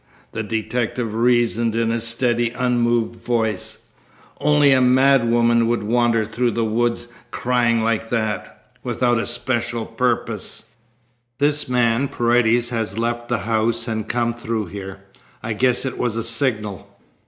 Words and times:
The 0.31 0.41
detective 0.41 1.13
reasoned 1.13 1.75
in 1.75 1.91
a 1.91 1.99
steady 1.99 2.49
unmoved 2.49 3.21
voice: 3.23 3.85
"Only 4.39 4.71
a 4.71 4.81
mad 4.81 5.29
woman 5.29 5.67
would 5.67 5.83
wander 5.83 6.25
through 6.25 6.49
the 6.57 6.65
woods, 6.65 7.07
crying 7.29 7.83
like 7.83 8.09
that 8.09 8.71
without 8.81 9.19
a 9.19 9.27
special 9.27 9.85
purpose. 9.85 10.65
This 11.37 11.69
man 11.69 12.07
Paredes 12.07 12.69
has 12.69 12.97
left 12.97 13.29
the 13.29 13.45
house 13.45 13.87
and 13.87 14.09
come 14.09 14.33
through 14.33 14.65
here. 14.69 15.01
I'd 15.43 15.59
guess 15.59 15.85
it 15.85 15.99
was 15.99 16.15
a 16.15 16.23
signal." 16.23 16.89